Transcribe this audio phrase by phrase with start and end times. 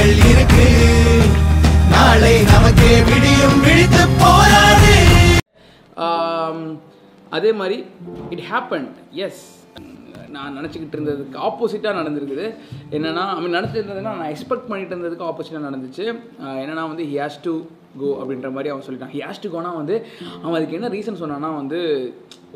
[0.00, 0.66] வழிகள் இருக்கு.
[1.92, 4.92] நாளை நமக்கே விடியும் விழித்து போராடு.
[7.36, 7.76] அதே மாதிரி
[8.34, 8.86] இட் ஹேப்பன்
[9.24, 9.42] எஸ்
[10.36, 12.46] நான் நினச்சிக்கிட்டு இருந்ததுக்கு ஆப்போசிட்டாக நடந்திருக்குது.
[12.96, 16.04] என்னென்னா அவன் நினச்சிருந்ததுன்னா நான் எக்ஸ்பெக்ட் பண்ணிட்டு இருந்ததுக்கு ஆப்போசிட்டாக நடந்துச்சு.
[16.62, 17.54] என்னென்னா வந்து ஹி ஹேஸ் டு
[18.00, 19.14] கோ அப்படின்ற மாதிரி அவன் சொல்லிட்டான்.
[19.16, 19.96] ஹி ஹேஸ் டு கோனா வந்து
[20.42, 21.80] அவன் அதுக்கு என்ன ரீசன் சொன்னான்னா வந்து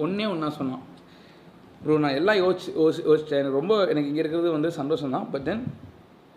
[0.05, 0.84] ஒன்றே ஒன்றா சொன்னான்.
[1.84, 3.41] ப்ரோ நான் எல்லாம் யோசிச்சு யோசி யோசிச்சேன்.
[3.42, 5.65] எனக்கு ரொம்ப எனக்கு இங்கே இருக்கிறது வந்து சந்தோஷம் தான் பட் தென்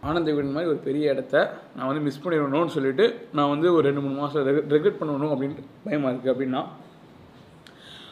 [0.03, 1.35] ஆனந்த விகடன் மாதிரி ஒரு பெரிய இடத்த
[1.75, 3.05] நான் வந்து மிஸ் பண்ணிடணும்னு சொல்லிட்டு
[3.37, 6.61] நான் வந்து ஒரு ரெண்டு மூணு மாதம் ரெகுலேட் பண்ணணும் அப்படின்ட்டு பயமாக இருக்குது அப்படின்னா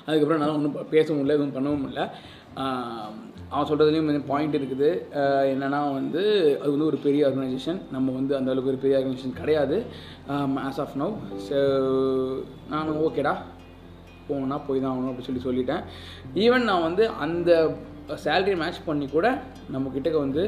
[0.08, 2.04] அதுக்கப்புறம் என்னால் ஒன்றும் பேச முடியல எதுவும் பண்ணவும் முடியல.
[3.54, 4.90] அவன் சொல்கிறதுலேயும் கொஞ்சம் பாயிண்ட் இருக்குது.
[5.54, 6.22] என்னென்னா வந்து
[6.60, 9.78] அது வந்து ஒரு பெரிய ஆர்கனைசேஷன் நம்ம வந்து அந்த அளவுக்கு ஒரு பெரிய ஆர்கனைசேஷன் கிடையாது.
[10.68, 11.16] ஆஸ் ஆஃப் நவ்
[11.48, 11.58] ஸோ
[12.74, 13.34] நானும் ஓகேடா
[14.28, 15.84] போகணுன்னா போய் தான் ஆகணும் அப்படின்னு சொல்லி சொல்லிட்டேன்.
[16.46, 17.52] ஈவன் நான் வந்து அந்த
[18.26, 19.28] சேலரி மேட்ச் பண்ணி கூட
[19.76, 20.44] நம்ம கிட்டக்க வந்து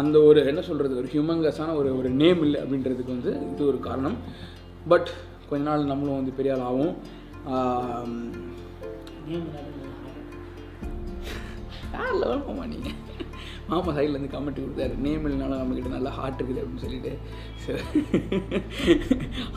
[0.00, 4.16] அந்த ஒரு என்ன சொல்கிறது ஒரு ஹியூமங்கஸான ஒரு ஒரு நேம் இல்லை அப்படின்றதுக்கு வந்து இது ஒரு காரணம்.
[4.92, 5.10] பட்
[5.50, 6.94] கொஞ்ச நாள் நம்மளும் வந்து பெரிய ஆள் ஆகும்
[12.20, 12.96] லெவல் போமா நீங்கள்
[13.70, 14.94] மாமா சைட்லேருந்து கமெண்ட் கொடுத்தாரு.
[15.04, 17.12] நேம் இல்லைனாலும் நம்மக்கிட்ட நல்லா ஹார்ட் இருக்குது அப்படின்னு சொல்லிட்டு.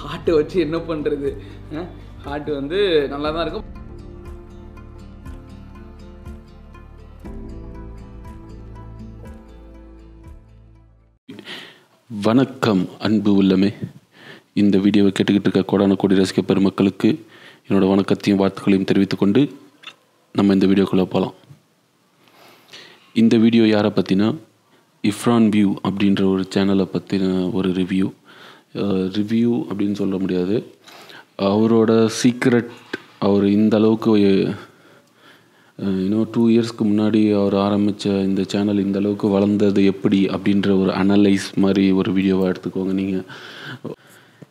[0.03, 1.31] ஹார்ட்டை வச்சு என்ன பண்ணுறது
[2.25, 2.79] ஹார்ட்டு வந்து
[3.13, 3.67] நல்லா தான் இருக்கும்.
[12.09, 13.67] வணக்கம் அன்பு உள்ளமே.
[14.61, 17.09] இந்த வீடியோவை கேட்டுக்கிட்டு இருக்க கோடான கோடி ரசிக பெருமக்களுக்கு
[17.65, 19.41] என்னோடய வணக்கத்தையும் வாழ்த்துக்களையும் தெரிவித்துக்கொண்டு
[20.35, 21.35] நம்ம இந்த வீடியோக்குள்ளே போகலாம்
[23.21, 24.29] இந்த வீடியோ யாரை பற்றினா
[25.03, 28.07] இஃப்ரான் வியூ அப்படின்ற ஒரு சேனலை பற்றின ஒரு ரிவ்யூ
[29.17, 30.57] ரிவ்யூ அப்படின்னு சொல்ல முடியாது.
[31.51, 32.73] அவரோட சீக்ரெட்
[33.27, 34.11] அவர் இந்த அளவுக்கு
[35.87, 41.47] இன்னும் டூ இயர்ஸ்க்கு முன்னாடி அவர் ஆரம்பித்த இந்த சேனல் இந்த அளவுக்கு வளர்ந்தது எப்படி அப்படின்ற ஒரு அனலைஸ்
[41.57, 43.25] மாதிரி ஒரு வீடியோவாக எடுத்துக்கோங்க நீங்கள்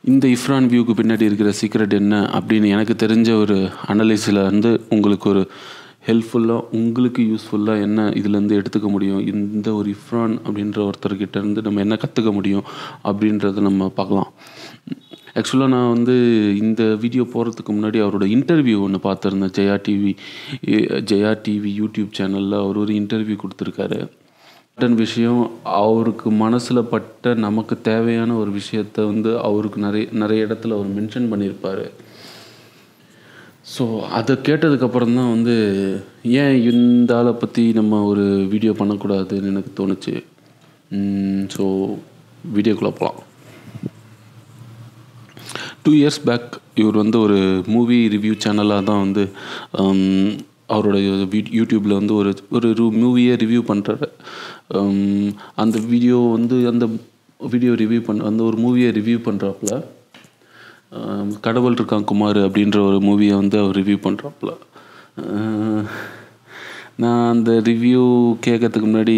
[0.05, 3.56] இந்த இஃப்ரான் வியூக்கு பின்னாடி இருக்கிற சீக்ரெட் என்ன அப்படின்னு எனக்கு தெரிஞ்ச ஒரு
[3.87, 5.43] அனலைஸில் வந்து உங்களுக்கு ஒரு
[6.09, 9.22] ஹெல்ப்ஃபுல்லாக உங்களுக்கு யூஸ்ஃபுல்லாக என்ன இதுலேருந்து எடுத்துக்க முடியும்?
[9.33, 12.65] இந்த ஒரு இஃப்ரான் அப்படின்ற ஒருத்தர்கிட்ட இருந்து நம்ம என்ன கற்றுக்க முடியும்
[13.05, 14.31] அப்படின்றத நம்ம பார்க்கலாம்.
[15.38, 16.15] ஆக்சுவலாக நான் வந்து
[16.65, 19.54] இந்த வீடியோ போகிறதுக்கு முன்னாடி அவரோட இன்டர்வியூ ஒன்று பார்த்துருந்தேன்.
[19.59, 20.12] Jaya TV
[21.10, 24.00] Jaya TV YouTube சேனலில் அவர் ஒரு இன்டர்வியூ கொடுத்துருக்காரு.
[24.71, 25.41] இம்பார்ட்டன்ட் விஷயம்
[25.84, 31.87] அவருக்கு மனசில் பட்ட நமக்கு தேவையான ஒரு விஷயத்த வந்து அவருக்கு நிறைய நிறைய இடத்துல அவர் மென்ஷன் பண்ணியிருப்பார்.
[33.72, 33.84] ஸோ
[34.19, 35.56] அதை கேட்டதுக்கப்புறம் தான் வந்து
[36.43, 40.15] ஏன் இந்த ஆளை பற்றி நம்ம ஒரு வீடியோ பண்ணக்கூடாதுன்னு எனக்கு தோணுச்சு.
[41.56, 41.65] ஸோ
[42.56, 43.21] வீடியோக்குள்ளே போகலாம்
[45.88, 46.49] டூ இயர்ஸ் பேக்
[46.81, 47.37] இவர் வந்து ஒரு
[47.75, 49.22] மூவி ரிவ்யூ சேனலாக தான் வந்து
[49.81, 50.00] um,
[50.75, 50.97] அவரோட
[51.59, 54.06] யூடியூப்பில் வந்து ஒரு ஒரு மூவியை ரிவ்யூ பண்ணுறாரு
[55.62, 56.87] அந்த வீடியோ வந்து அந்த
[57.41, 59.72] வீடியோ ரிவ்யூ பண்ண அந்த ஒரு மூவியை ரிவ்யூ பண்ணுறாப்புல
[60.98, 64.53] um, கடவுள் இருக்கான் குமார் அப்படின்ற ஒரு மூவியை வந்து அவர் ரிவ்யூ பண்ணுறாப்புல
[65.25, 65.82] uh,
[66.97, 68.03] நான் அந்த ரிவ்யூ
[68.47, 69.16] கேட்கறதுக்கு முன்னாடி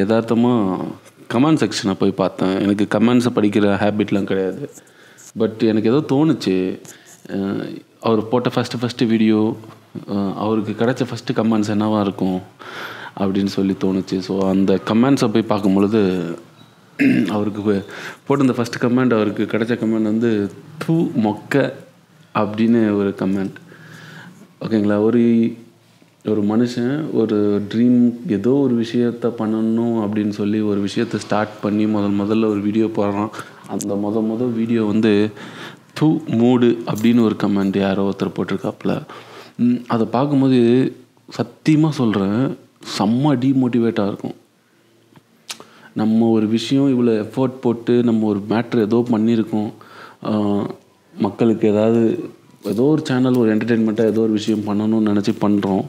[0.00, 0.86] யதார்த்தமாக
[1.34, 2.54] கமெண்ட் செக்ஷனை போய் பார்த்தேன்.
[2.66, 4.62] எனக்கு கமெண்ட்ஸை படிக்கிற ஹேபிட்லாம் கிடையாது.
[5.36, 6.56] பட் எனக்கு ஏதோ தோணுச்சு
[8.00, 9.56] அவர் போட்ட ஃபஸ்ட்டு ஃபஸ்ட்டு வீடியோ
[10.34, 12.40] அவருக்கு கிடைச்ச ஃபஸ்ட்டு கமெண்ட்ஸ் என்னவாக இருக்கும்
[13.20, 14.16] அப்படின்னு சொல்லி தோணுச்சு.
[14.28, 16.02] ஸோ அந்த கமெண்ட்ஸை போய் பார்க்கும் பொழுது
[17.28, 17.84] அவருக்கு
[18.28, 20.50] போட்டிருந்த ஃபஸ்ட்டு கமெண்ட் அவருக்கு கிடைச்ச கமெண்ட் வந்து
[20.84, 21.72] தூ மொக்க
[22.34, 23.56] அப்படின்னு ஒரு கமெண்ட்
[24.60, 25.22] ஓகேங்களா ஒரு
[26.24, 32.18] ஒரு மனுஷன் ஒரு ட்ரீம் ஏதோ ஒரு விஷயத்த பண்ணணும் அப்படின்னு சொல்லி ஒரு விஷயத்த ஸ்டார்ட் பண்ணி முதல்
[32.20, 33.30] முதல்ல ஒரு வீடியோ போடுறான்.
[33.74, 35.12] அந்த முத முத வீடியோ வந்து
[35.98, 36.08] தூ
[36.40, 38.92] மூடு அப்படின்னு ஒரு கமெண்ட் யாரோ ஒருத்தர் போட்டிருக்காப்புல.
[39.92, 40.60] அதை பார்க்கும்போது
[41.38, 42.40] சத்தியமாக சொல்கிறேன்
[42.96, 44.36] செம்ம டீமோட்டிவேட்டாக இருக்கும்.
[46.00, 49.70] நம்ம ஒரு விஷயம் இவ்வளோ எஃபோர்ட் போட்டு நம்ம ஒரு மேட்ரு ஏதோ பண்ணியிருக்கோம்.
[51.14, 52.02] மக்களுக்கு ஏதாவது
[52.72, 55.84] ஏதோ ஒரு சேனல் ஒரு என்டர்டெயின்மெண்ட்டாக ஏதோ ஒரு விஷயம் பண்ணணும்னு நினச்சி பண்ணுறோம்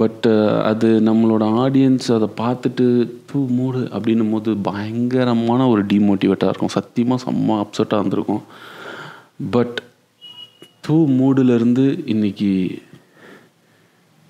[0.00, 2.84] பட் uh, அது நம்மளோட ஆடியன்ஸ் அதை பார்த்துட்டு
[3.30, 6.72] தூ மூடு அப்படின்னும் போது பயங்கரமான ஒரு டிமோட்டிவேட்டாக இருக்கும்.
[6.76, 8.44] சத்தியமாக செம்ம அப்செட்டாக இருந்திருக்கும்.
[9.56, 9.78] பட்
[10.86, 12.50] தூ மூடுலேருந்து இன்னைக்கு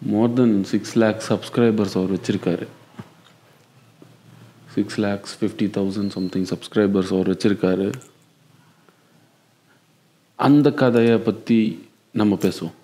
[0.02, 2.66] more than six lakhs subscribers அவர் வச்சுருக்காரு.
[4.74, 7.88] Six lakhs fifty thousand something subscribers அவர் வச்சுருக்காரு.
[10.48, 11.60] அந்த கதையை பற்றி
[12.22, 12.76] நம்ம பேசுவோம்.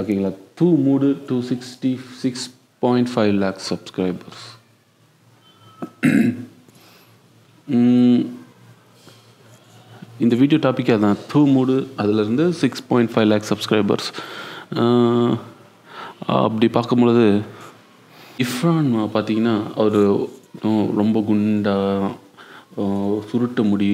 [0.00, 1.90] ஓகேங்களா two mood to sixty
[2.22, 2.46] six
[2.82, 4.44] point five lakhs subscribers
[10.24, 11.18] இந்த வீடியோ டாபிக் அதான்.
[11.30, 14.08] டூ மூடு அதிலிருந்து six point five lakh subscribers
[16.42, 17.24] அப்படி பார்க்கும்பொழுது
[18.44, 19.98] இஃப்ரான் பார்த்தீங்கன்னா அவர்
[21.00, 21.74] ரொம்ப குண்டா
[23.30, 23.90] சுருட்ட முடி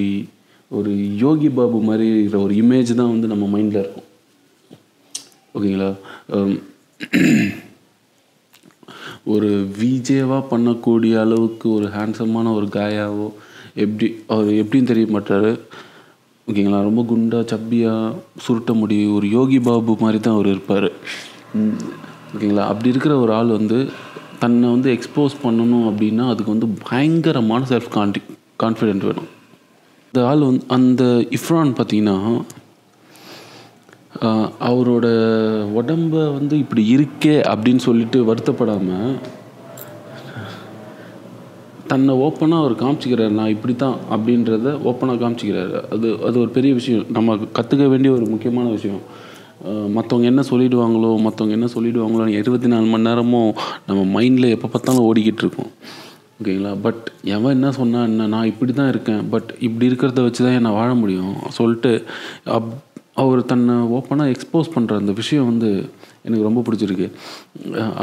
[0.71, 0.91] ஒரு
[1.23, 4.08] யோகி பாபு மாதிரி இருக்கிற ஒரு இமேஜ் தான் வந்து நம்ம மைண்டில் இருக்கும்.
[5.55, 5.89] ஓகேங்களா?
[9.33, 9.49] ஒரு
[9.79, 13.27] விஜேவாக பண்ணக்கூடிய அளவுக்கு ஒரு ஹேண்ட்ஸமான ஒரு காயாவோ
[13.83, 15.49] எப்படி அவர் எப்படின்னு தெரிய மாட்டார்.
[16.47, 16.79] ஓகேங்களா?
[16.87, 20.87] ரொம்ப குண்டாக சப்பியாக சுருட்ட முடி ஒரு யோகி பாபு மாதிரி தான் அவர் இருப்பார்.
[22.33, 22.63] ஓகேங்களா?
[22.71, 23.79] அப்படி இருக்கிற ஒரு ஆள் வந்து
[24.43, 28.21] தன்னை வந்து எக்ஸ்போஸ் பண்ணணும் அப்படின்னா அதுக்கு வந்து பயங்கரமான செல்ஃப் கான்டி
[28.63, 29.29] கான்ஃபிடென்ட் வேணும்.
[30.11, 31.03] இந்த ஆள் வந்து அந்த
[31.37, 32.17] இஃப்ரான் பார்த்தீங்கன்னா
[34.69, 35.07] அவரோட
[35.79, 39.11] உடம்ப வந்து இப்படி இருக்கே அப்படின்னு சொல்லிட்டு வருத்தப்படாமல்
[41.91, 45.77] தன்னை ஓப்பனாக அவர் காமிச்சிக்கிறார் நான் இப்படி தான் அப்படின்றத ஓப்பனாக காமிச்சிக்கிறாரு.
[45.95, 47.05] அது அது ஒரு பெரிய விஷயம்.
[47.17, 49.01] நம்ம கற்றுக்க வேண்டிய ஒரு முக்கியமான விஷயம்.
[49.95, 53.49] மற்றவங்க என்ன சொல்லிடுவாங்களோ மற்றவங்க என்ன சொல்லிடுவாங்களோ இருபத்தி நாலு மணி நேரமும்
[53.87, 55.71] நம்ம மைண்டில் எப்போ பார்த்தாலும் ஓடிக்கிட்டு இருக்கோம்.
[56.41, 57.01] ஓகேங்களா பட்
[57.35, 59.23] எவன் என்ன சொன்னா என்ன நான் இப்படி தான் இருக்கேன்.
[59.33, 61.33] பட் இப்படி இருக்கிறத வச்சு தான் என்னை வாழ முடியும்.
[61.57, 61.91] சொல்லிட்டு
[62.57, 62.69] அப்
[63.21, 65.69] அவர் தன்னை ஓப்பனாக எக்ஸ்போஸ் பண்ணுற அந்த விஷயம் வந்து
[66.25, 67.07] எனக்கு ரொம்ப பிடிச்சிருக்கு.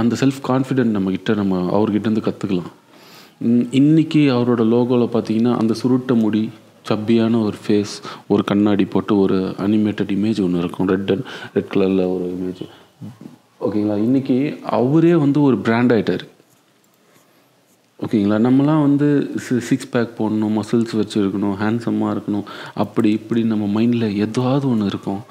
[0.00, 2.70] அந்த செல்ஃப் கான்ஃபிடென்ட் நம்மக்கிட்ட நம்ம அவர்கிட்டேருந்து கற்றுக்கலாம்
[3.80, 6.42] இன்றைக்கி அவரோட லோகோவில் பார்த்தீங்கன்னா அந்த சுருட்ட முடி
[6.90, 7.94] சப்பியான ஒரு ஃபேஸ்
[8.32, 10.88] ஒரு கண்ணாடி போட்டு ஒரு அனிமேட்டட் இமேஜ் ஒன்று இருக்கும்.
[10.92, 11.26] ரெட் அண்ட்
[11.56, 12.62] ரெட் கலரில் ஒரு இமேஜ்
[13.66, 14.38] ஓகேங்களா இன்றைக்கி
[14.78, 16.24] அவரே வந்து ஒரு பிராண்ட் ஆகிட்டார்
[18.04, 18.38] ஓகேங்களா?
[18.46, 19.06] நம்மலாம் வந்து
[19.68, 22.48] சிக்ஸ் பேக் போடணும் மசில்ஸ் வச்சுருக்கணும் ஹேண்ட்ஸமாக இருக்கணும்
[22.82, 25.22] அப்படி இப்படி நம்ம மைண்டில் எதாவது ஒன்று இருக்கும்.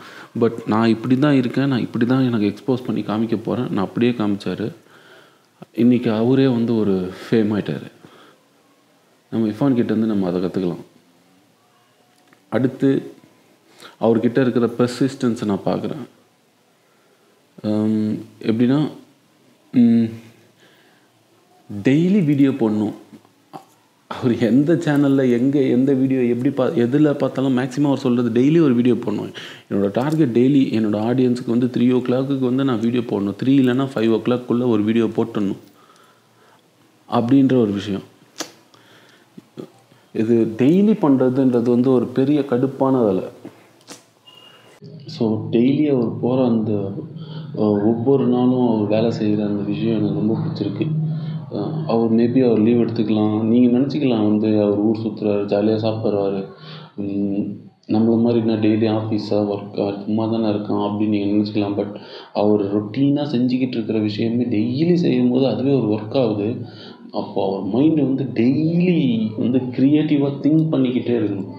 [0.41, 4.11] பட் நான் இப்படி தான் இருக்கேன் நான் இப்படி தான் எனக்கு எக்ஸ்போஸ் பண்ணி காமிக்க போகிறேன் நான் அப்படியே
[4.21, 4.65] காமிச்சார்.
[5.83, 7.87] இன்றைக்கி அவரே வந்து ஒரு ஃபேம் ஆயிட்டார்.
[9.31, 10.83] நம்ம இஃபான் கிட்டேருந்து நம்ம அதை கற்றுக்கலாம்
[12.57, 12.89] அடுத்து
[14.05, 16.05] அவர்கிட்ட இருக்கிற பெர்சிஸ்டன்ஸை நான் பார்க்குறேன்.
[18.51, 18.79] எப்படின்னா
[21.69, 22.95] டெய்லி வீடியோ போடணும்.
[24.15, 28.73] அவர் எந்த சேனலில் எங்கே எந்த வீடியோ எப்படி பா எதில் பார்த்தாலும் மேக்ஸிமம் அவர் சொல்கிறது டெய்லி ஒரு
[28.79, 29.31] வீடியோ போடணும்.
[29.67, 33.37] என்னோடய டார்கெட் டெய்லி என்னோடய ஆடியன்ஸுக்கு வந்து த்ரீ ஓ கிளாக்குக்கு வந்து நான் வீடியோ போடணும்.
[33.41, 35.63] த்ரீ இல்லைன்னா ஃபைவ் ஓ கிளாக்குள்ளே ஒரு வீடியோ போட்டுடணும்.
[37.09, 38.05] அப்படின்ற ஒரு விஷயம்.
[40.21, 43.25] இது டெய்லி பண்ணுறதுன்றது வந்து ஒரு பெரிய கடுப்பான வேலை.
[45.15, 45.23] ஸோ
[45.55, 46.71] டெய்லி அவர் போகிற அந்த
[47.89, 50.87] ஒவ்வொரு நாளும் அவர் வேலை செய்கிற அந்த விஷயம் எனக்கு ரொம்ப பிடிச்சிருக்கு.
[51.93, 53.35] அவர் மேபி அவர் லீவ் எடுத்துக்கலாம்.
[53.51, 56.41] நீங்கள் நினச்சிக்கலாம் வந்து அவர் ஊர் சுற்றுறாரு ஜாலியாக சாப்பிட்றாரு.
[57.93, 59.75] நம்மள மாதிரி நான் டெய்லி ஆஃபீஸாக ஒர்க்
[60.05, 61.75] சும்மா தானே இருக்கான் அப்படின்னு நீங்கள் நினச்சிக்கலாம்.
[61.79, 61.93] பட்
[62.41, 66.47] அவர் ரொட்டீனாக செஞ்சுக்கிட்டு இருக்கிற விஷயமே டெய்லி செய்யும்போது அதுவே ஒரு ஒர்க் ஆகுது.
[67.11, 68.97] அப்போ அவர் மைண்டு வந்து டெய்லி
[69.37, 71.51] வந்து க்ரியேட்டிவாக திங்க் பண்ணிக்கிட்டே இருக்கணும்.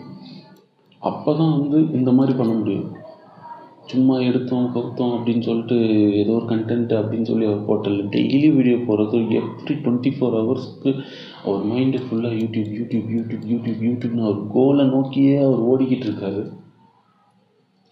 [0.99, 2.89] அப்போ தான் வந்து இந்த மாதிரி பண்ண முடியும்.
[3.91, 5.77] சும்மா எடுத்தோம் கவுத்தோம் அப்படின்னு சொல்லிட்டு
[6.21, 8.05] ஏதோ ஒரு கண்டென்ட் அப்படின்னு சொல்லி அவர் போட்டல.
[8.15, 10.91] டெய்லி வீடியோ போடுறது எவ்ரி டுவெண்ட்டி ஃபோர் ஹவர்ஸ்க்கு
[11.45, 16.43] அவர் மைண்டு ஃபுல்லாக யூடியூப் யூடியூப் யூடியூப் யூடியூப் யூடியூப்னு அவர் கோலை நோக்கியே அவர் ஓடிக்கிட்டு இருக்காரு.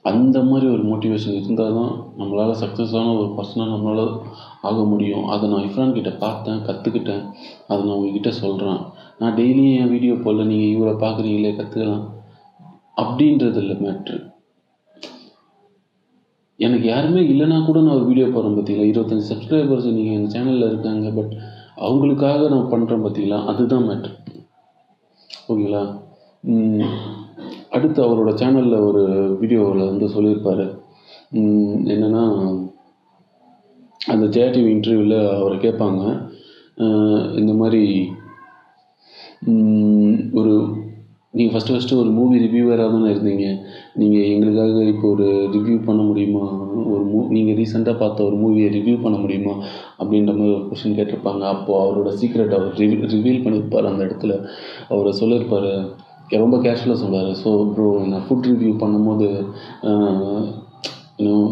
[0.05, 4.13] அந்த மாதிரி ஒரு மோட்டிவேஷன் இருந்தால் தான் நம்மளால் சக்ஸஸான ஒரு பர்சனாக நம்மளால்
[4.69, 5.25] ஆக முடியும்.
[5.27, 7.25] அதை நான் இஃப்ரான் கிட்டே பார்த்தேன் கற்றுக்கிட்டேன்
[7.69, 8.81] அதை நான் உங்ககிட்ட சொல்கிறேன்
[9.19, 10.51] நான் டெய்லியும் என் வீடியோ போடல?
[10.53, 12.07] நீங்கள் இவரை பார்க்குறீங்களே கற்றுக்கலாம்
[13.03, 14.19] அப்படின்றது இல்லை மேட்ரு
[16.59, 21.09] எனக்கு யாருமே இல்லைனா கூட நான் ஒரு வீடியோ போடுறேன் பார்த்தீங்களா இருபத்தஞ்சி சப்ஸ்கிரைபர்ஸ் நீங்கள் எங்கள் சேனலில் இருக்காங்க
[21.19, 21.33] பட்
[21.87, 24.13] அவங்களுக்காக நான் பண்ணுறேன் பார்த்தீங்களா அதுதான் மேட்ரு
[25.51, 25.83] ஓகேங்களா?
[27.77, 29.03] அடுத்து அவரோட சேனலில் ஒரு
[29.41, 30.65] வீடியோவில் வந்து சொல்லியிருப்பார்.
[31.95, 32.23] என்னென்னா
[34.13, 36.03] அந்த ஜெயா டிவி இன்டர்வியூவில் அவரை கேட்பாங்க.
[37.41, 37.83] இந்த மாதிரி
[40.41, 40.55] ஒரு
[41.39, 43.47] நீங்கள் ஃபஸ்ட்டு ஃபஸ்ட்டு ஒரு மூவி ரிவ்யூவராக தானே இருந்தீங்க.
[44.01, 46.45] நீங்கள் எங்களுக்காக இப்போ ஒரு ரிவ்யூ பண்ண முடியுமா?
[46.93, 49.55] ஒரு மூ நீங்கள் ரீசெண்டாக பார்த்த ஒரு மூவியை ரிவ்யூ பண்ண முடியுமா?
[50.01, 51.43] அப்படின்ற மாதிரி ஒரு கொஷின் கேட்டிருப்பாங்க.
[51.55, 54.35] அப்போது அவரோட சீக்ரெட் அவர் ரிவீ ரிவீல் பண்ணியிருப்பார் அந்த இடத்துல.
[54.93, 55.71] அவர் சொல்லியிருப்பார்.
[56.45, 59.27] ரொம்ப கேஷுவலாக சொல்கிறார் ஸோ ப்ரோ நான் ஃபுட் ரிவ்யூ பண்ணும்போது
[61.19, 61.51] இன்னும்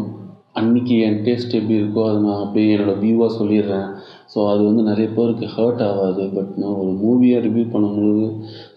[0.61, 3.87] அன்னைக்கு என் டேஸ்ட் எப்படி இருக்கோ அதை நான் அப்படியே என்னோடய வியூவாக சொல்லிடுறேன்.
[4.33, 8.27] ஸோ அது வந்து நிறைய பேருக்கு ஹர்ட் ஆகாது பட் நான் ஒரு மூவியை ரிவ்யூ பண்ணும்போது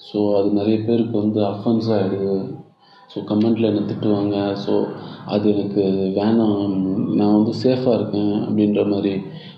[0.07, 2.37] ஸோ அது நிறைய பேருக்கு வந்து அஃபென்ஸ் ஆகிடுது
[3.11, 4.35] ஸோ கமெண்ட்டில் என்னை திட்டுவாங்க?
[4.65, 4.73] ஸோ
[5.25, 5.83] அது எனக்கு
[6.17, 6.73] வேணாம்.
[7.19, 9.13] நான் வந்து சேஃபாக இருக்கேன் அப்படின்ற மாதிரி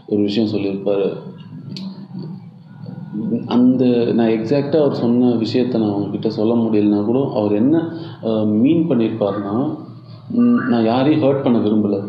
[0.05, 1.07] ஒரு விஷயம் சொல்லியிருப்பார்.
[3.45, 3.83] அந்த
[4.17, 7.75] நான் எக்ஸாக்டாக அவர் சொன்ன விஷயத்த நான் அவங்கக்கிட்ட சொல்ல முடியலனா கூட அவர் என்ன
[8.63, 9.55] மீன் பண்ணியிருப்பாருன்னா
[10.71, 11.99] நான் யாரையும் ஹர்ட் பண்ண விரும்பலை.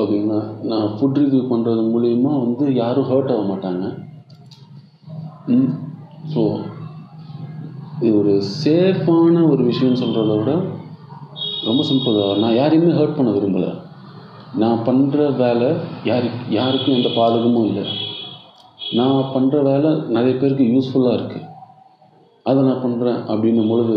[0.00, 0.38] ஓகேங்களா?
[0.70, 3.84] நான் ஃபுட் ரிவ்யூ பண்ணுறது மூலிமா வந்து யாரும் ஹர்ட் ஆக மாட்டாங்க.
[6.32, 6.42] ஸோ
[8.04, 10.52] இது ஒரு சேஃபான ஒரு விஷயம்னு சொல்கிறத விட
[11.68, 13.70] ரொம்ப சிம்பிள் நான் யாரையுமே ஹர்ட் பண்ண விரும்பலை.
[14.62, 15.68] நான் பண்ணுற வேலை
[16.10, 17.84] யாரு யாருக்கும் எந்த பாதகமும் இல்லை.
[18.98, 21.48] நான் பண்ணுற வேலை நிறைய பேருக்கு யூஸ்ஃபுல்லாக இருக்குது
[22.46, 23.96] அதை நான் பண்ணுறேன் அப்படின்னும் பொழுது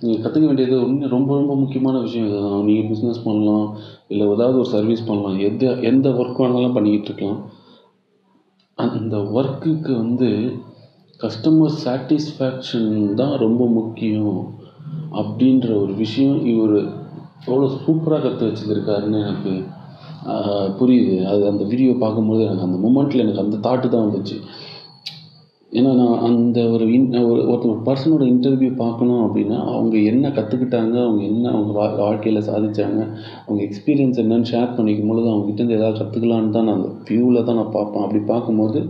[0.00, 3.66] நீங்கள் கற்றுக்க வேண்டியது ஒன்று ரொம்ப ரொம்ப முக்கியமான விஷயம் இதுதான் நீங்கள் பிஸ்னஸ் பண்ணலாம்
[4.12, 7.40] இல்லை ஏதாவது ஒரு சர்வீஸ் பண்ணலாம் எந்த எந்த ஒர்க் வேணாலும் பண்ணிக்கிட்டு இருக்கலாம்.
[8.78, 10.28] அந்த ஒர்க்குக்கு வந்து
[11.20, 14.38] கஸ்டமர் சாட்டிஸ்ஃபேக்ஷன் தான் ரொம்ப முக்கியம்
[15.20, 16.78] அப்படின்ற ஒரு விஷயம் இவர்
[17.48, 19.52] எவ்வளோ சூப்பராக கற்று வச்சுருக்காருன்னு எனக்கு
[20.78, 21.14] புரியுது.
[21.32, 24.36] அது அந்த வீடியோ பார்க்கும்போது எனக்கு அந்த மூமெண்ட்டில் எனக்கு அந்த தாட்டு தான் வந்துச்சு.
[25.72, 30.94] ஏன்னா நான் அந்த ஒரு இன் ஒரு ஒருத்தர் ஒரு பர்சனோட இன்டர்வியூ பார்க்கணும் அப்படின்னா அவங்க என்ன கற்றுக்கிட்டாங்க
[31.04, 33.00] அவங்க என்ன அவங்க வா வாழ்க்கையில் சாதித்தாங்க
[33.46, 37.70] அவங்க எக்ஸ்பீரியன்ஸ் என்னன்னு ஷேர் பண்ணிக்கும் பொழுது அவங்ககிட்ட ஏதாவது கற்றுக்கலான்னு தான் நான் அந்த வியூவில் தான் நான்
[37.70, 38.02] பார்ப்பேன்.
[38.02, 38.80] அப்படி பார்க்கும்போது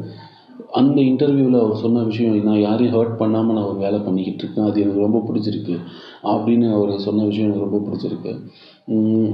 [0.73, 4.67] அந்த இன்டர்வியூவில் அவர் சொன்ன விஷயம் நான் யாரையும் ஹர்ட் பண்ணாமல் நான் ஒரு வேலை பண்ணிக்கிட்டு இருக்கேன்.
[4.67, 5.77] அது எனக்கு ரொம்ப பிடிச்சிருக்கு.
[6.25, 8.33] அப்படின்னு அவர் சொன்ன விஷயம் எனக்கு ரொம்ப பிடிச்சிருக்கு.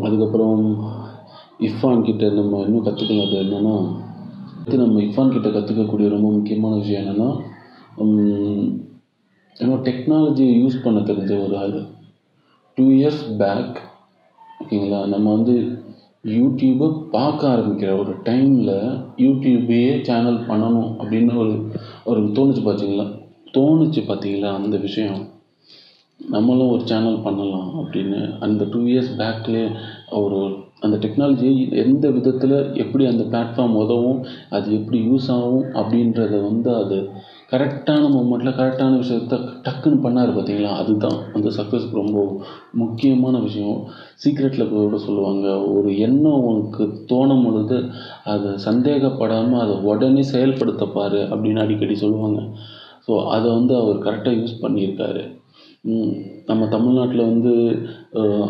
[0.03, 0.61] அதுக்கப்புறம்
[1.61, 3.77] இஃபான் கிட்ட நம்ம இன்னும் கற்றுக்கலாம் என்னென்னா
[4.67, 7.29] அடுத்து நம்ம இர்ஃபான் கிட்ட கற்றுக்கக்கூடிய ரொம்ப முக்கியமான விஷயம் என்னென்னா
[9.57, 11.77] ஏன்னா டெக்னாலஜியை யூஸ் பண்ண தெரிஞ்ச ஒரு ஆள்.
[12.77, 13.77] டூ இயர்ஸ் பேக்
[14.61, 15.55] ஓகேங்களா நம்ம வந்து
[16.25, 18.75] யூடியூப்பை பார்க்க ஆரம்பிக்கிற ஒரு டைமில்
[19.25, 21.55] யூடியூப்பையே சேனல் பண்ணணும் அப்படின்னு ஒரு
[22.05, 23.07] ஒரு தோணுச்சு பார்த்தீங்களா
[23.57, 25.21] தோணுச்சு பார்த்தீங்களா அந்த விஷயம்?
[26.21, 28.21] நம்மளும் ஒரு சேனல் பண்ணலாம் அப்படின்னு.
[28.47, 29.69] அந்த டூ இயர்ஸ் பேக்லேயே
[30.25, 30.41] ஒரு
[30.83, 36.99] அந்த டெக்னாலஜி எந்த விதத்தில் எப்படி அந்த பிளாட்ஃபார்ம் உதவும் அது எப்படி யூஸ் ஆகும் அப்படின்றத வந்து அது
[37.51, 40.71] கரெக்டான மூமெண்ட்டில் கரெக்டான விஷயத்த டக்குன்னு பண்ணார் பார்த்தீங்களா?
[40.77, 41.19] அதுதான்.
[41.33, 42.43] அந்த சக்ஸஸ்க்கு ரொம்ப
[42.73, 43.79] முக்கியமான விஷயம்.
[44.25, 47.79] சீக்ரெட்டில் கூட சொல்லுவாங்க ஒரு எண்ணம் உனக்கு தோணும் பொழுது
[48.25, 52.41] அதை சந்தேகப்படாமல் அதை உடனே செயல்படுத்தப்பார் அப்படின்னு அடிக்கடி சொல்லுவாங்க.
[53.09, 55.25] ஸோ அதை வந்து அவர் கரெக்டாக யூஸ் பண்ணியிருக்காரு.
[56.47, 57.53] நம்ம தமிழ்நாட்டில் வந்து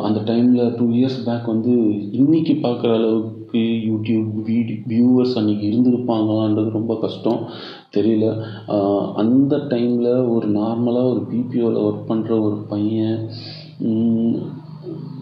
[0.03, 1.75] அந்த டைமில் டூ இயர்ஸ் பேக் வந்து
[2.13, 7.41] இன்னைக்கு பார்க்குற அளவுக்கு யூடியூப் வீடியோ வியூவர்ஸ் அன்றைக்கி இருந்திருப்பாங்களான்றது ரொம்ப கஷ்டம்.
[7.97, 8.27] தெரியல.
[9.23, 13.19] அந்த டைமில் ஒரு நார்மலாக ஒரு பிபிஓவில் ஒர்க் பண்ணுற ஒரு பையன்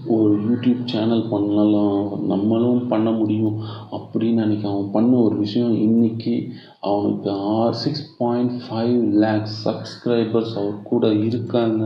[0.06, 3.56] ஒரு யூடியூப் சேனல் பண்ணலாம் நம்மளும் பண்ண முடியும்
[3.92, 6.34] அப்படின்னு அன்றைக்கி அவன் பண்ண ஒரு விஷயம் இன்னைக்கு
[6.80, 11.82] அவனுக்கு ஆறு six point five lakhs subscribers அவர் கூட இருக்காங்க.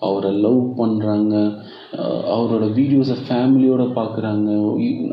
[0.00, 1.34] அவரை லவ் பண்ணுறாங்க
[2.34, 4.48] அவரோட வீடியோஸை ஃபேமிலியோடு பார்க்குறாங்க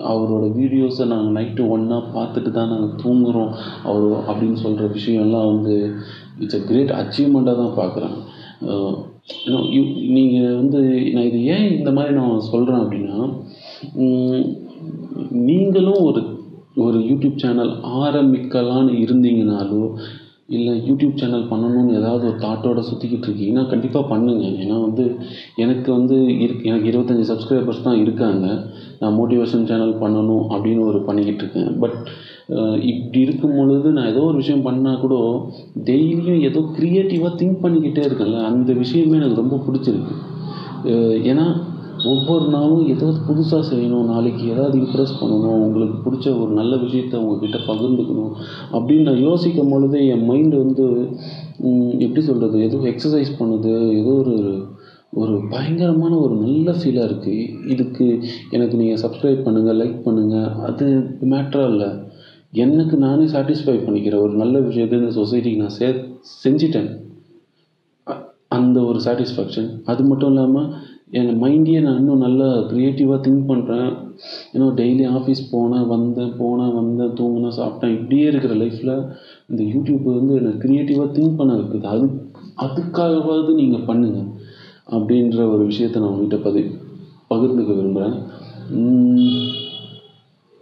[0.03, 3.51] அவரோட வீடியோஸை நாங்கள் நைட்டு ஒன்றா பார்த்துட்டு தான் நாங்கள் தூங்குகிறோம்
[3.83, 5.75] அவர் அப்படின்னு சொல்கிற விஷயம்லாம் வந்து
[6.39, 8.17] இட்ஸ் அ கிரேட் அச்சீவ்மெண்ட்டாக தான் பார்க்குறாங்க
[10.15, 10.79] நீங்கள் வந்து
[11.13, 13.17] நான் இது ஏன் இந்த மாதிரி நான் சொல்கிறேன் அப்படின்னா
[15.49, 16.21] நீங்களும் ஒரு
[16.85, 19.83] ஒரு யூடியூப் சேனல் ஆரம்பிக்கலான்னு இருந்தீங்கனாலோ
[20.57, 24.45] இல்லை யூடியூப் சேனல் பண்ணணும்னு ஏதாவது ஒரு தாட்டோட சுற்றிக்கிட்டு இருக்கீங்கன்னா கண்டிப்பாக பண்ணுங்க.
[24.63, 25.03] ஏன்னா வந்து
[25.63, 28.45] எனக்கு வந்து இருக்கு எனக்கு இருபத்தஞ்சி சப்ஸ்கிரைபர்ஸ் தான் இருக்காங்க.
[29.01, 31.69] நான் மோட்டிவேஷன் சேனல் பண்ணணும் அப்படின்னு ஒரு பண்ணிக்கிட்டு இருக்கேன்.
[31.83, 31.97] பட்
[32.91, 35.15] இப்படி இருக்கும் பொழுது நான் ஏதோ ஒரு விஷயம் பண்ணால் கூட
[35.89, 38.39] டெய்லியும் ஏதோ க்ரியேட்டிவாக திங்க் பண்ணிக்கிட்டே இருக்கேன்ல.
[38.51, 40.15] அந்த விஷயமே எனக்கு ரொம்ப பிடிச்சிருக்கு.
[41.31, 41.45] ஏன்னா
[42.11, 47.57] ஒவ்வொரு நாளும் ஏதாவது புதுசாக செய்யணும் நாளைக்கு ஏதாவது இம்ப்ரெஸ் பண்ணணும் உங்களுக்கு பிடிச்ச ஒரு நல்ல விஷயத்த உங்ககிட்ட
[47.69, 48.33] பகிர்ந்துக்கணும்
[48.75, 50.85] அப்படின்னு நான் யோசிக்கும் பொழுது என் மைண்டு வந்து
[52.05, 54.35] எப்படி சொல்கிறது ஏதோ எக்ஸசைஸ் பண்ணுது ஏதோ ஒரு
[55.13, 58.05] ஒரு பயங்கரமான ஒரு நல்ல ஃபீலாக இருக்குது இதுக்கு
[58.55, 60.85] எனக்கு நீங்கள் சப்ஸ்கிரைப் பண்ணுங்கள் லைக் பண்ணுங்கள் அது
[61.33, 61.89] மேட்ராக இல்லை.
[62.53, 65.87] எனக்கு நானே சாட்டிஸ்ஃபை பண்ணிக்கிறேன் ஒரு நல்ல விஷயத்தை இந்த சொசைட்டிக்கு நான் சே
[66.43, 66.89] செஞ்சிட்டேன்.
[68.07, 70.69] அ- அந்த ஒரு சாட்டிஸ்ஃபேக்ஷன் அது மட்டும் இல்லாமல்
[71.11, 73.91] என் மைண்டையே நான் இன்னும் நல்லா க்ரியேட்டிவாக திங்க் பண்ணுறேன்
[74.53, 77.93] ஏன்னா டெய்லி ஆஃபீஸ் போனேன் வந்தேன் போனேன் வந்தேன் தூங்கினேன் சாப்பிட்டேன்.
[77.93, 78.95] இப்படியே இருக்கிற லைஃப்பில்
[79.49, 82.05] இந்த யூடியூப் வந்து எனக்கு க்ரியேட்டிவாக திங்க் பண்ண இருக்குது அது
[82.57, 84.27] அதுக்காகவாவது நீங்கள் பண்ணுங்கள்
[84.89, 86.61] அப்படின்ற ஒரு விஷயத்த நான் உங்ககிட்ட பதி
[87.29, 88.17] பகிர்ந்துக்க விரும்புகிறேன்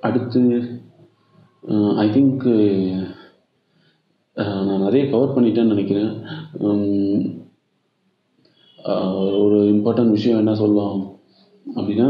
[0.04, 0.42] அடுத்து
[1.68, 3.00] Uh, I think uh,
[4.38, 6.12] uh, நான் நிறைய கவர் பண்ணிட்டேன்னு நினைக்கிறேன்.
[6.60, 6.84] Um,
[9.40, 11.00] ஒரு இம்பார்ட்டன்ட் விஷயம் என்ன சொல்லலாம்
[11.66, 12.08] அப்படின்னா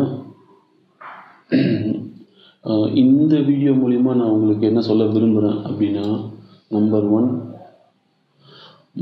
[3.04, 6.06] இந்த வீடியோ மூலிமா நான் உங்களுக்கு என்ன சொல்ல விரும்புகிறேன் அப்படின்னா
[6.68, 7.30] நம்பர் ஒன்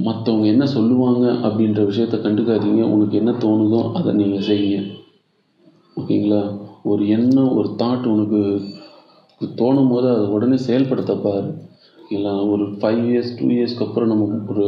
[0.06, 2.84] மற்றவங்க என்ன சொல்லுவாங்க அப்படின்ற விஷயத்த கண்டுக்காதீங்க.
[2.84, 4.80] உனக்கு என்ன தோணுதோ அதை நீங்கள் செய்யுங்க.
[5.98, 6.42] ஓகேங்களா
[6.84, 8.42] ஒரு எண்ணம் ஒரு தாட் உனக்கு
[9.42, 11.50] தோணும் போது அதை உடனே செயல்படுத்த பாரு
[12.54, 14.66] ஒரு ஃபைவ் இயர்ஸ் டூ இயர்ஸ்க்கு அப்புறம் நம்ம ஒரு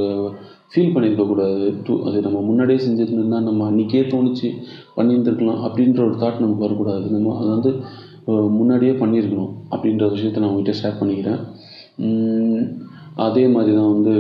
[0.74, 4.50] ஃபீல் பண்ணியிருக்கக்கூடாது டூ அது நம்ம முன்னாடியே செஞ்சுருந்தா நம்ம அன்றைக்கே தோணுச்சு
[4.98, 7.06] பண்ணியிருந்துருக்கலாம் அப்படின்ற ஒரு தாட் நமக்கு வரக்கூடாது.
[7.10, 7.72] நம்ம அதை வந்து
[8.30, 11.42] முன்னாடியே பண்ணியிருக்கணும் அப்படின்ற விஷயத்த நான் உங்கள்கிட்ட ஷேர் பண்ணிக்கிறேன்.
[13.16, 14.16] அதே மாதிரி தான் வந்து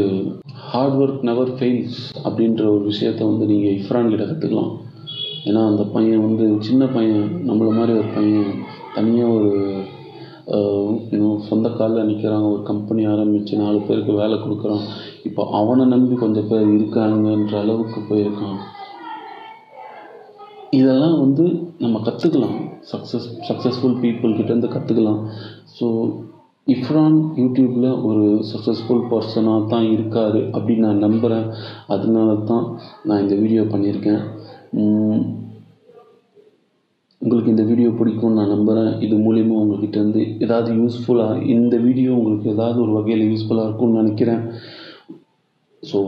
[0.53, 4.71] ஹார்ட் ஒர்க் நெவர் ஃபெயில்ஸ் அப்படின்ற ஒரு விஷயத்த வந்து நீங்கள் இஃப்ரான் கிட்ட கற்றுக்கலாம்
[5.45, 8.49] ஏன்னா அந்த பையன் வந்து சின்ன பையன் நம்மள மாதிரி ஒரு பையன்
[8.95, 9.51] தனியாக ஒரு
[11.15, 14.83] இவன் சொந்த காலில் நிற்கிறாங்க ஒரு கம்பெனி ஆரம்பித்து நாலு பேருக்கு வேலை கொடுக்குறான்.
[15.27, 18.57] இப்போ அவனை நம்பி கொஞ்சம் பேர் இருக்காங்கன்ற அளவுக்கு போயிருக்கான்.
[20.79, 21.43] இதெல்லாம் வந்து
[21.83, 22.55] நம்ம கற்றுக்கலாம்
[22.91, 25.21] சக்ஸஸ் சக்ஸஸ்ஃபுல் பீப்புள்கிட்டேருந்து கற்றுக்கலாம்
[25.77, 25.87] ஸோ
[26.75, 31.45] இஃப்ரான் யூடியூப்பில் ஒரு சக்ஸஸ்ஃபுல் பர்சனாக தான் இருக்கார் அப்படின்னு நான் நம்புகிறேன்
[31.95, 32.65] அதனால தான்
[33.07, 34.23] நான் இந்த வீடியோ பண்ணியிருக்கேன்.
[37.21, 42.47] உங்களுக்கு இந்த வீடியோ பிடிக்கும்னு நான் நம்புகிறேன் இது மூலிமா உங்கள்கிட்ட இருந்து ஏதாவது யூஸ்ஃபுல்லாக இந்த வீடியோ உங்களுக்கு
[42.55, 44.43] ஏதாவது ஒரு வகையில் யூஸ்ஃபுல்லாக இருக்கும்னு நினைக்கிறேன்.
[45.83, 45.99] ஸோ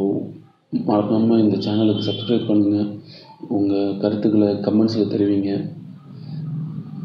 [0.89, 2.89] மறக்காமல் இந்த சேனலுக்கு சப்ஸ்கிரைப் பண்ணுங்கள்
[3.58, 5.51] உங்கள் கருத்துக்களை கமெண்ட்ஸில் தெரிவிங்க.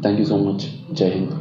[0.05, 0.65] தேங்க்யூ ஸோ மச்
[1.01, 1.35] ஜெய்ஹிந்த்